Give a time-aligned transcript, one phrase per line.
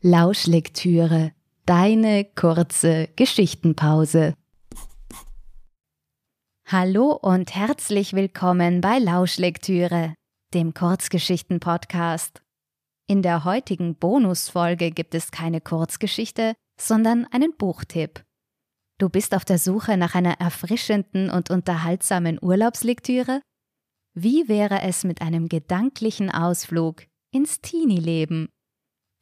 [0.00, 1.32] Lauschlektüre,
[1.66, 4.34] deine kurze Geschichtenpause.
[6.64, 10.14] Hallo und herzlich willkommen bei Lauschlektüre,
[10.54, 12.42] dem Kurzgeschichten-Podcast.
[13.08, 18.24] In der heutigen Bonusfolge gibt es keine Kurzgeschichte, sondern einen Buchtipp.
[18.98, 23.42] Du bist auf der Suche nach einer erfrischenden und unterhaltsamen Urlaubslektüre?
[24.14, 28.48] Wie wäre es mit einem gedanklichen Ausflug ins Teenie-Leben?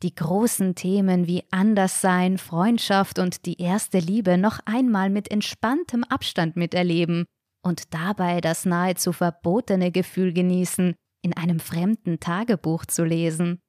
[0.03, 6.57] Die großen Themen wie Anderssein, Freundschaft und die erste Liebe noch einmal mit entspanntem Abstand
[6.57, 7.25] miterleben
[7.63, 13.61] und dabei das nahezu verbotene Gefühl genießen, in einem fremden Tagebuch zu lesen.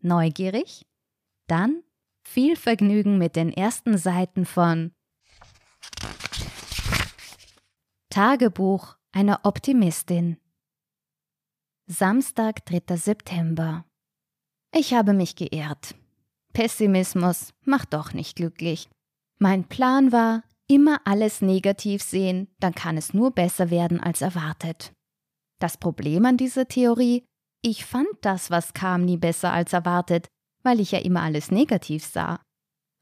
[0.00, 0.86] Neugierig?
[1.48, 1.82] Dann
[2.26, 4.92] viel Vergnügen mit den ersten Seiten von
[8.08, 10.38] Tagebuch einer Optimistin.
[11.86, 12.96] Samstag, 3.
[12.96, 13.84] September.
[14.74, 15.94] Ich habe mich geirrt.
[16.54, 18.88] Pessimismus macht doch nicht glücklich.
[19.38, 24.92] Mein Plan war, immer alles negativ sehen, dann kann es nur besser werden als erwartet.
[25.60, 27.24] Das Problem an dieser Theorie,
[27.62, 30.28] ich fand das, was kam, nie besser als erwartet,
[30.62, 32.40] weil ich ja immer alles negativ sah.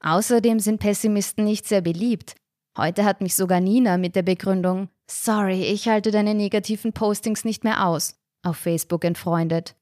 [0.03, 2.35] Außerdem sind Pessimisten nicht sehr beliebt.
[2.77, 7.63] Heute hat mich sogar Nina mit der Begründung Sorry, ich halte deine negativen Postings nicht
[7.65, 9.75] mehr aus auf Facebook entfreundet.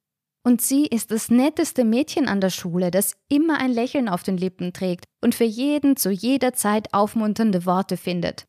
[0.46, 4.38] Und sie ist das netteste Mädchen an der Schule, das immer ein Lächeln auf den
[4.38, 8.46] Lippen trägt und für jeden zu jeder Zeit aufmunternde Worte findet.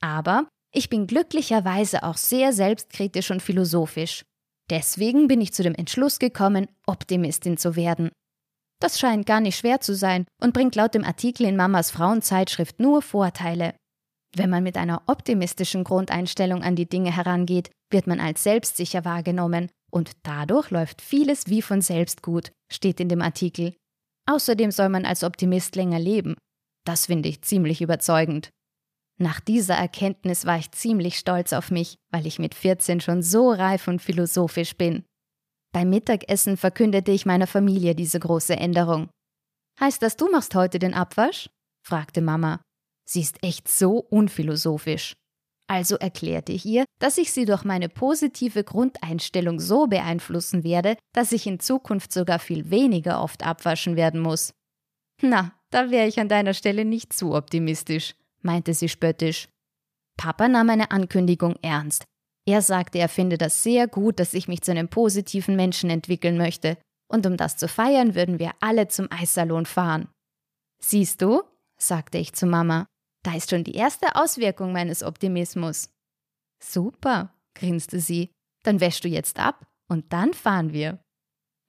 [0.00, 4.24] Aber ich bin glücklicherweise auch sehr selbstkritisch und philosophisch.
[4.70, 8.10] Deswegen bin ich zu dem Entschluss gekommen, Optimistin zu werden.
[8.80, 12.78] Das scheint gar nicht schwer zu sein und bringt laut dem Artikel in Mamas Frauenzeitschrift
[12.78, 13.74] nur Vorteile.
[14.34, 19.70] Wenn man mit einer optimistischen Grundeinstellung an die Dinge herangeht, wird man als selbstsicher wahrgenommen
[19.90, 23.74] und dadurch läuft vieles wie von selbst gut, steht in dem Artikel.
[24.26, 26.36] Außerdem soll man als Optimist länger leben.
[26.84, 28.50] Das finde ich ziemlich überzeugend.
[29.18, 33.50] Nach dieser Erkenntnis war ich ziemlich stolz auf mich, weil ich mit 14 schon so
[33.50, 35.04] reif und philosophisch bin.
[35.72, 39.10] Beim Mittagessen verkündete ich meiner Familie diese große Änderung.
[39.80, 41.50] Heißt das, du machst heute den Abwasch?
[41.84, 42.60] fragte Mama.
[43.08, 45.16] Sie ist echt so unphilosophisch.
[45.66, 51.32] Also erklärte ich ihr, dass ich sie durch meine positive Grundeinstellung so beeinflussen werde, dass
[51.32, 54.52] ich in Zukunft sogar viel weniger oft abwaschen werden muss.
[55.22, 59.48] Na, da wäre ich an deiner Stelle nicht zu optimistisch, meinte sie spöttisch.
[60.16, 62.04] Papa nahm meine Ankündigung ernst.
[62.46, 66.38] Er sagte, er finde das sehr gut, dass ich mich zu einem positiven Menschen entwickeln
[66.38, 66.78] möchte,
[67.10, 70.08] und um das zu feiern, würden wir alle zum Eissalon fahren.
[70.78, 71.42] Siehst du,
[71.78, 72.86] sagte ich zu Mama,
[73.28, 75.90] da ist schon die erste Auswirkung meines Optimismus.
[76.64, 78.30] Super, grinste sie.
[78.62, 80.98] Dann wäschst du jetzt ab und dann fahren wir.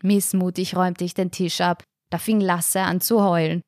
[0.01, 1.83] Missmutig räumte ich den Tisch ab.
[2.09, 3.61] Da fing Lasse an zu heulen.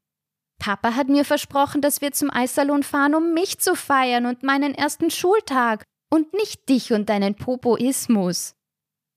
[0.57, 4.73] Papa hat mir versprochen, dass wir zum Eissalon fahren, um mich zu feiern und meinen
[4.73, 8.53] ersten Schultag und nicht dich und deinen Popoismus.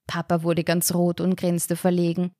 [0.05, 2.33] Papa wurde ganz rot und grinste verlegen.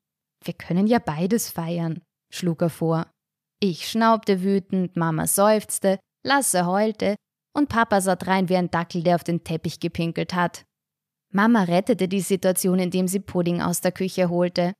[0.44, 3.10] Wir können ja beides feiern, schlug er vor.
[3.58, 7.14] Ich schnaubte wütend, Mama seufzte, Lasse heulte
[7.56, 10.66] und Papa sah drein wie ein Dackel, der auf den Teppich gepinkelt hat.
[11.32, 14.74] Mama rettete die Situation, indem sie Pudding aus der Küche holte.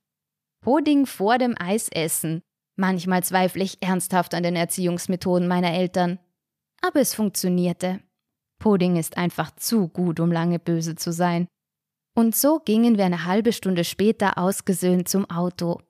[0.61, 2.41] Pudding vor dem Eisessen.
[2.75, 6.19] Manchmal zweifle ich ernsthaft an den Erziehungsmethoden meiner Eltern.
[6.81, 8.01] Aber es funktionierte.
[8.59, 11.47] Pudding ist einfach zu gut, um lange böse zu sein.
[12.13, 15.81] Und so gingen wir eine halbe Stunde später ausgesöhnt zum Auto.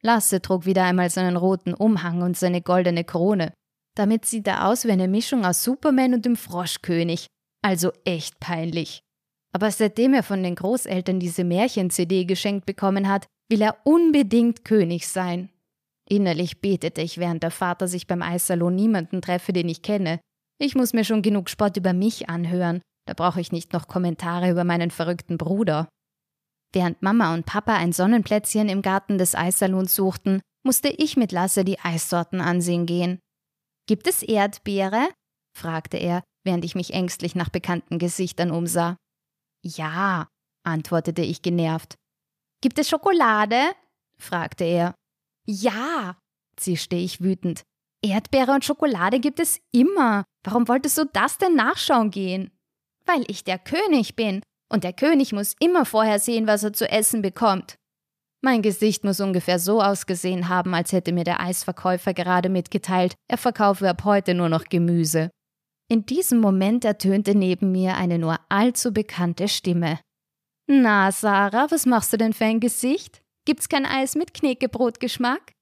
[0.00, 3.52] Lasse trug wieder einmal seinen roten Umhang und seine goldene Krone.
[3.94, 7.26] Damit sieht er aus wie eine Mischung aus Superman und dem Froschkönig.
[7.62, 9.02] Also echt peinlich.
[9.52, 15.06] Aber seitdem er von den Großeltern diese Märchen-CD geschenkt bekommen hat, will er unbedingt König
[15.06, 15.50] sein.
[16.08, 20.20] Innerlich betete ich, während der Vater sich beim Eissalon niemanden treffe, den ich kenne.
[20.58, 22.80] Ich muss mir schon genug Spott über mich anhören.
[23.06, 25.88] Da brauche ich nicht noch Kommentare über meinen verrückten Bruder.
[26.72, 31.64] Während Mama und Papa ein Sonnenplätzchen im Garten des Eissalons suchten, musste ich mit Lasse
[31.64, 33.18] die Eissorten ansehen gehen.
[33.92, 35.06] Gibt es Erdbeere?
[35.54, 38.96] fragte er, während ich mich ängstlich nach bekannten Gesichtern umsah.
[39.62, 40.28] Ja,
[40.64, 41.96] antwortete ich genervt.
[42.62, 43.60] Gibt es Schokolade?
[44.16, 44.94] fragte er.
[45.44, 46.16] Ja,
[46.56, 47.64] zischte ich wütend.
[48.02, 50.24] Erdbeere und Schokolade gibt es immer.
[50.42, 52.50] Warum wolltest du das denn nachschauen gehen?
[53.04, 54.40] Weil ich der König bin,
[54.70, 57.76] und der König muss immer vorher sehen, was er zu essen bekommt.
[58.44, 63.38] Mein Gesicht muss ungefähr so ausgesehen haben, als hätte mir der Eisverkäufer gerade mitgeteilt, er
[63.38, 65.30] verkaufe ab heute nur noch Gemüse.
[65.88, 70.00] In diesem Moment ertönte neben mir eine nur allzu bekannte Stimme.
[70.66, 73.20] Na, Sarah, was machst du denn für ein Gesicht?
[73.44, 75.52] Gibt's kein Eis mit Knäckebrotgeschmack?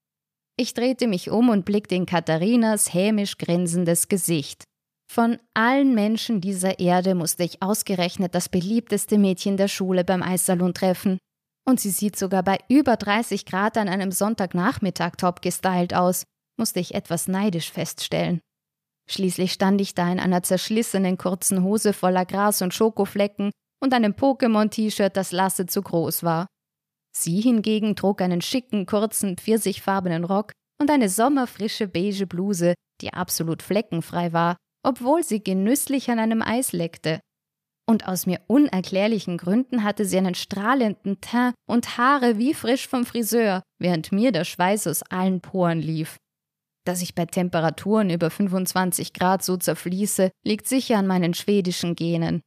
[0.56, 4.64] Ich drehte mich um und blickte in Katharinas hämisch grinsendes Gesicht.
[5.10, 10.72] Von allen Menschen dieser Erde musste ich ausgerechnet das beliebteste Mädchen der Schule beim Eissalon
[10.72, 11.18] treffen.
[11.68, 16.24] Und sie sieht sogar bei über 30 Grad an einem Sonntagnachmittag top gestylt aus,
[16.58, 18.40] musste ich etwas neidisch feststellen.
[19.08, 23.50] Schließlich stand ich da in einer zerschlissenen kurzen Hose voller Gras und Schokoflecken
[23.82, 26.46] und einem Pokémon-T-Shirt, das Lasse zu groß war.
[27.16, 33.62] Sie hingegen trug einen schicken, kurzen, pfirsichfarbenen Rock und eine sommerfrische beige Bluse, die absolut
[33.62, 37.20] fleckenfrei war, obwohl sie genüsslich an einem Eis leckte.
[37.90, 43.04] Und aus mir unerklärlichen Gründen hatte sie einen strahlenden Teint und Haare wie frisch vom
[43.04, 46.16] Friseur, während mir der Schweiß aus allen Poren lief.
[46.84, 52.42] Dass ich bei Temperaturen über 25 Grad so zerfließe, liegt sicher an meinen schwedischen Genen.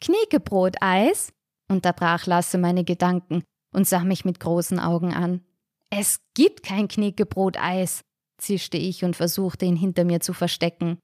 [0.00, 1.34] Knekebrot-Eis?
[1.70, 3.42] unterbrach Lasse meine Gedanken
[3.74, 5.44] und sah mich mit großen Augen an.
[5.90, 8.00] Es gibt kein Knekebrot-Eis,
[8.38, 10.98] zischte ich und versuchte ihn hinter mir zu verstecken.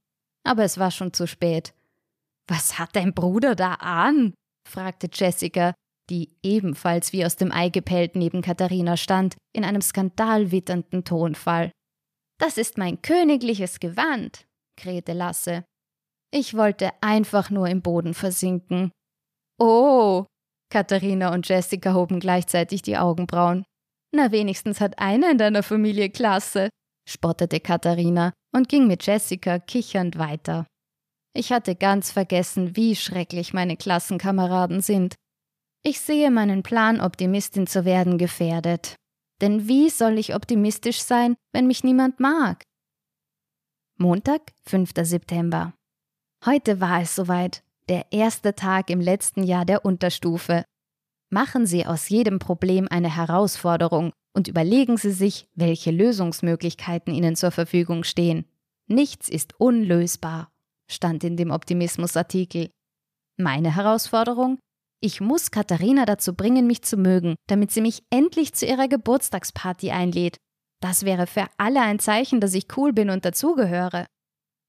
[0.44, 1.74] Aber es war schon zu spät.
[2.48, 4.34] Was hat dein Bruder da an?
[4.68, 5.74] fragte Jessica,
[6.10, 11.72] die ebenfalls wie aus dem Ei gepellt neben Katharina stand, in einem skandalwitternden Tonfall.
[12.38, 14.44] Das ist mein königliches Gewand,
[14.78, 15.64] krähte Lasse.
[16.32, 18.92] Ich wollte einfach nur im Boden versinken.
[19.58, 20.26] Oh!
[20.70, 23.64] Katharina und Jessica hoben gleichzeitig die Augenbrauen.
[24.14, 26.68] Na, wenigstens hat einer in deiner Familie Klasse,
[27.08, 30.66] spottete Katharina und ging mit Jessica kichernd weiter.
[31.36, 35.16] Ich hatte ganz vergessen, wie schrecklich meine Klassenkameraden sind.
[35.82, 38.96] Ich sehe meinen Plan, Optimistin zu werden, gefährdet.
[39.42, 42.62] Denn wie soll ich optimistisch sein, wenn mich niemand mag?
[43.98, 44.92] Montag, 5.
[45.02, 45.74] September.
[46.46, 50.64] Heute war es soweit, der erste Tag im letzten Jahr der Unterstufe.
[51.28, 57.50] Machen Sie aus jedem Problem eine Herausforderung und überlegen Sie sich, welche Lösungsmöglichkeiten Ihnen zur
[57.50, 58.46] Verfügung stehen.
[58.86, 60.50] Nichts ist unlösbar,
[60.90, 62.70] stand in dem Optimismusartikel.
[63.38, 64.58] Meine Herausforderung?
[65.02, 69.90] Ich muss Katharina dazu bringen, mich zu mögen, damit sie mich endlich zu ihrer Geburtstagsparty
[69.90, 70.36] einlädt.
[70.82, 74.06] Das wäre für alle ein Zeichen, dass ich cool bin und dazugehöre.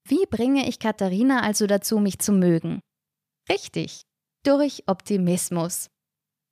[0.06, 2.80] Wie bringe ich Katharina also dazu, mich zu mögen?
[3.50, 4.02] Richtig,
[4.44, 5.88] durch Optimismus.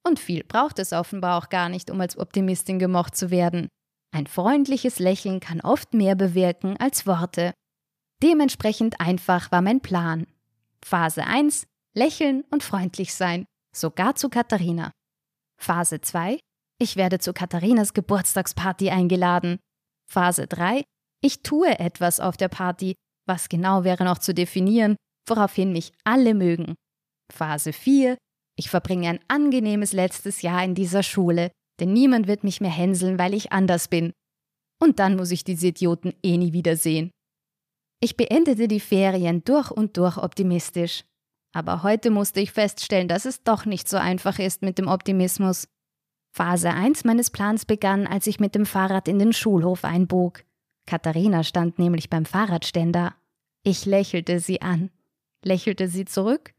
[0.07, 3.69] Und viel braucht es offenbar auch gar nicht, um als Optimistin gemocht zu werden.
[4.15, 7.53] Ein freundliches Lächeln kann oft mehr bewirken als Worte.
[8.23, 10.27] Dementsprechend einfach war mein Plan.
[10.85, 14.93] Phase 1 Lächeln und freundlich sein, sogar zu Katharina.
[15.59, 16.39] Phase 2
[16.79, 19.59] Ich werde zu Katharinas Geburtstagsparty eingeladen.
[20.07, 20.85] Phase 3
[21.23, 22.95] Ich tue etwas auf der Party,
[23.27, 24.97] was genau wäre noch zu definieren,
[25.27, 26.75] woraufhin mich alle mögen.
[27.33, 28.19] Phase 4.
[28.59, 33.19] Ich verbringe ein angenehmes letztes Jahr in dieser Schule, denn niemand wird mich mehr hänseln,
[33.19, 34.13] weil ich anders bin.
[34.81, 37.11] Und dann muss ich diese Idioten eh nie wiedersehen.
[38.01, 41.05] Ich beendete die Ferien durch und durch optimistisch.
[41.53, 45.69] Aber heute musste ich feststellen, dass es doch nicht so einfach ist mit dem Optimismus.
[46.31, 50.45] Phase 1 meines Plans begann, als ich mit dem Fahrrad in den Schulhof einbog.
[50.87, 53.15] Katharina stand nämlich beim Fahrradständer.
[53.63, 54.91] Ich lächelte sie an.
[55.43, 56.53] Lächelte sie zurück?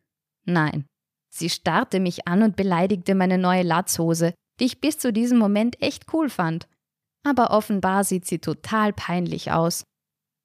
[0.46, 0.86] Nein.
[1.30, 5.80] Sie starrte mich an und beleidigte meine neue Latzhose, die ich bis zu diesem Moment
[5.82, 6.68] echt cool fand.
[7.24, 9.84] Aber offenbar sieht sie total peinlich aus.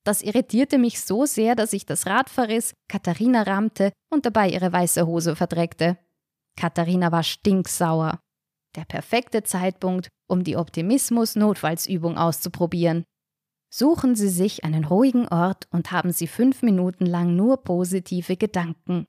[0.05, 4.73] Das irritierte mich so sehr, dass ich das Rad verriss, Katharina rammte und dabei ihre
[4.73, 5.97] weiße Hose verdreckte.
[6.57, 8.21] Katharina war stinksauer.
[8.75, 13.05] Der perfekte Zeitpunkt, um die Optimismus-Notfallsübung auszuprobieren.
[13.71, 19.07] Suchen Sie sich einen ruhigen Ort und haben Sie fünf Minuten lang nur positive Gedanken.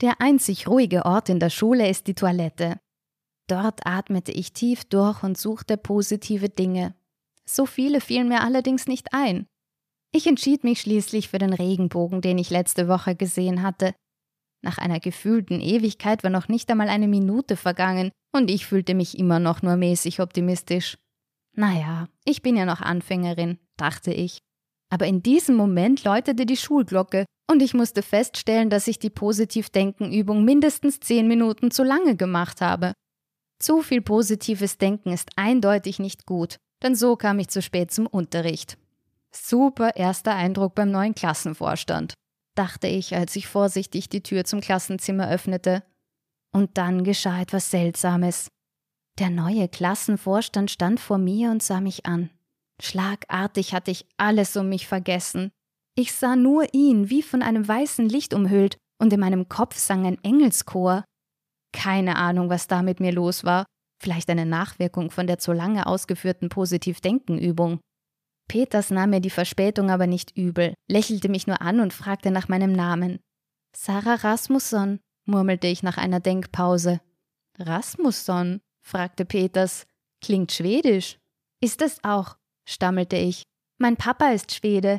[0.00, 2.78] Der einzig ruhige Ort in der Schule ist die Toilette.
[3.48, 6.94] Dort atmete ich tief durch und suchte positive Dinge.
[7.44, 9.48] So viele fielen mir allerdings nicht ein.
[10.12, 13.94] Ich entschied mich schließlich für den Regenbogen, den ich letzte Woche gesehen hatte.
[14.62, 19.18] Nach einer gefühlten Ewigkeit war noch nicht einmal eine Minute vergangen und ich fühlte mich
[19.18, 20.98] immer noch nur mäßig optimistisch.
[21.54, 24.40] Naja, ich bin ja noch Anfängerin, dachte ich.
[24.90, 30.44] Aber in diesem Moment läutete die Schulglocke und ich musste feststellen, dass ich die Positivdenkenübung
[30.44, 32.92] mindestens zehn Minuten zu lange gemacht habe.
[33.60, 38.06] Zu viel positives Denken ist eindeutig nicht gut, denn so kam ich zu spät zum
[38.06, 38.78] Unterricht.
[39.34, 42.14] Super erster Eindruck beim neuen Klassenvorstand,
[42.54, 45.82] dachte ich, als ich vorsichtig die Tür zum Klassenzimmer öffnete.
[46.52, 48.48] Und dann geschah etwas Seltsames.
[49.18, 52.30] Der neue Klassenvorstand stand vor mir und sah mich an.
[52.80, 55.50] Schlagartig hatte ich alles um mich vergessen.
[55.96, 60.06] Ich sah nur ihn, wie von einem weißen Licht umhüllt, und in meinem Kopf sang
[60.06, 61.04] ein Engelschor.
[61.72, 63.66] Keine Ahnung, was da mit mir los war.
[64.00, 67.80] Vielleicht eine Nachwirkung von der zu lange ausgeführten Positivdenkenübung.
[68.48, 72.48] Peters nahm mir die Verspätung aber nicht übel, lächelte mich nur an und fragte nach
[72.48, 73.20] meinem Namen.
[73.76, 77.00] Sarah Rasmusson, murmelte ich nach einer Denkpause.
[77.58, 78.60] Rasmusson?
[78.82, 79.86] fragte Peters.
[80.24, 81.18] Klingt schwedisch.
[81.60, 82.36] Ist es auch,
[82.66, 83.42] stammelte ich.
[83.78, 84.98] Mein Papa ist Schwede.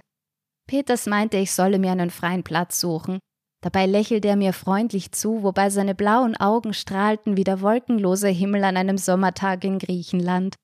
[0.68, 3.20] Peters meinte, ich solle mir einen freien Platz suchen.
[3.62, 8.64] Dabei lächelte er mir freundlich zu, wobei seine blauen Augen strahlten wie der wolkenlose Himmel
[8.64, 10.56] an einem Sommertag in Griechenland.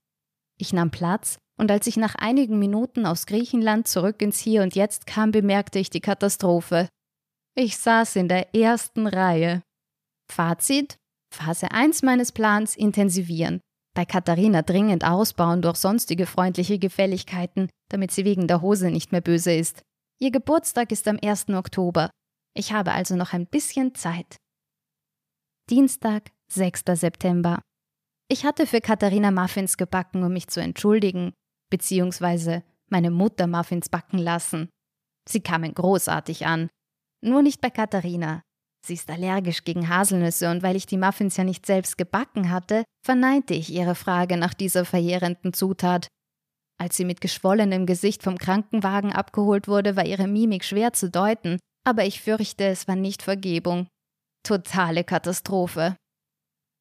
[0.57, 4.75] Ich nahm Platz, und als ich nach einigen Minuten aus Griechenland zurück ins Hier und
[4.75, 6.89] Jetzt kam, bemerkte ich die Katastrophe.
[7.55, 9.61] Ich saß in der ersten Reihe.
[10.29, 10.97] Fazit:
[11.33, 13.61] Phase 1 meines Plans intensivieren.
[13.95, 19.21] Bei Katharina dringend ausbauen durch sonstige freundliche Gefälligkeiten, damit sie wegen der Hose nicht mehr
[19.21, 19.83] böse ist.
[20.19, 21.49] Ihr Geburtstag ist am 1.
[21.49, 22.09] Oktober.
[22.53, 24.37] Ich habe also noch ein bisschen Zeit.
[25.69, 26.83] Dienstag, 6.
[26.93, 27.61] September.
[28.27, 31.33] Ich hatte für Katharina Muffins gebacken, um mich zu entschuldigen,
[31.69, 34.69] beziehungsweise meine Mutter Muffins backen lassen.
[35.27, 36.69] Sie kamen großartig an.
[37.21, 38.43] Nur nicht bei Katharina.
[38.85, 42.83] Sie ist allergisch gegen Haselnüsse und weil ich die Muffins ja nicht selbst gebacken hatte,
[43.03, 46.07] verneinte ich ihre Frage nach dieser verheerenden Zutat.
[46.77, 51.57] Als sie mit geschwollenem Gesicht vom Krankenwagen abgeholt wurde, war ihre Mimik schwer zu deuten,
[51.83, 53.87] aber ich fürchte, es war nicht Vergebung.
[54.43, 55.95] Totale Katastrophe.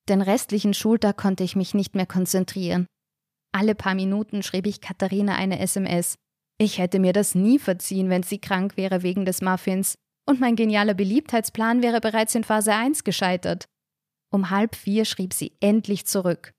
[0.08, 2.86] Den restlichen Schultag konnte ich mich nicht mehr konzentrieren.
[3.54, 6.16] Alle paar Minuten schrieb ich Katharina eine SMS.
[6.58, 9.94] Ich hätte mir das nie verziehen, wenn sie krank wäre wegen des Muffins,
[10.28, 13.66] und mein genialer Beliebtheitsplan wäre bereits in Phase 1 gescheitert.
[14.32, 16.52] Um halb vier schrieb sie endlich zurück.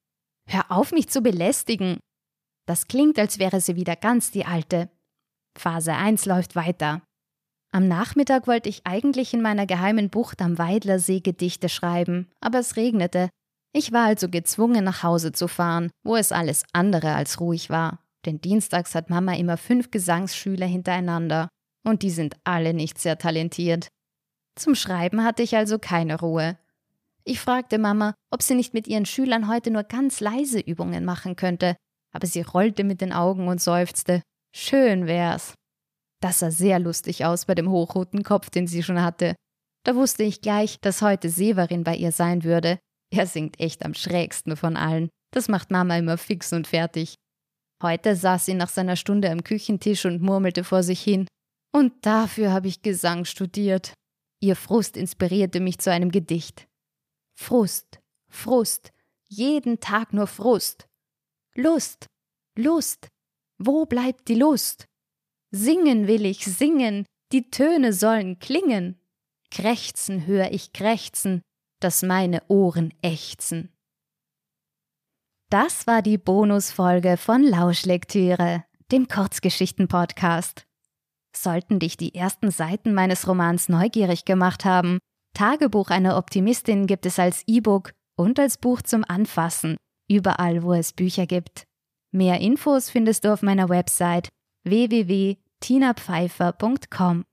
[0.47, 1.99] Hör auf, mich zu belästigen.
[2.65, 4.89] Das klingt, als wäre sie wieder ganz die alte.
[5.57, 7.01] Phase 1 läuft weiter.
[7.73, 12.77] Am Nachmittag wollte ich eigentlich in meiner geheimen Bucht am Weidlersee Gedichte schreiben, aber es
[12.77, 13.29] regnete.
[13.77, 17.99] Ich war also gezwungen, nach Hause zu fahren, wo es alles andere als ruhig war.
[18.25, 21.49] Denn dienstags hat Mama immer fünf Gesangsschüler hintereinander,
[21.85, 23.89] und die sind alle nicht sehr talentiert.
[24.57, 26.57] Zum Schreiben hatte ich also keine Ruhe.
[27.25, 31.35] Ich fragte Mama, ob sie nicht mit ihren Schülern heute nur ganz leise Übungen machen
[31.35, 31.75] könnte,
[32.13, 34.21] aber sie rollte mit den Augen und seufzte.
[34.55, 35.53] Schön wär's.
[36.21, 39.35] Das sah sehr lustig aus bei dem hochroten Kopf, den sie schon hatte.
[39.83, 42.79] Da wusste ich gleich, dass heute Severin bei ihr sein würde.
[43.11, 45.09] Er singt echt am schrägsten von allen.
[45.31, 47.15] Das macht Mama immer fix und fertig.
[47.81, 51.27] Heute saß sie nach seiner Stunde am Küchentisch und murmelte vor sich hin.
[51.73, 53.93] Und dafür habe ich Gesang studiert.
[54.41, 56.67] Ihr Frust inspirierte mich zu einem Gedicht.
[57.37, 58.91] Frust, Frust,
[59.27, 60.87] jeden Tag nur Frust.
[61.55, 62.07] Lust,
[62.57, 63.07] Lust,
[63.57, 64.85] wo bleibt die Lust?
[65.51, 68.99] Singen will ich singen, die Töne sollen klingen.
[69.51, 71.41] Krächzen hör ich krächzen,
[71.79, 73.69] dass meine Ohren ächzen.
[75.49, 80.65] Das war die Bonusfolge von Lauschlektüre, dem Kurzgeschichten-Podcast.
[81.35, 84.99] Sollten dich die ersten Seiten meines Romans neugierig gemacht haben,
[85.33, 89.75] Tagebuch einer Optimistin gibt es als E-Book und als Buch zum Anfassen,
[90.09, 91.63] überall wo es Bücher gibt.
[92.11, 94.29] Mehr Infos findest du auf meiner Website
[94.63, 97.25] www tinapfeifer.com.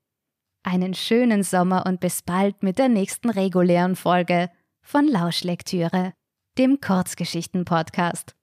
[0.65, 4.49] Einen schönen Sommer und bis bald mit der nächsten regulären Folge
[4.81, 6.13] von Lauschlektüre,
[6.57, 8.33] dem Kurzgeschichten-Podcast.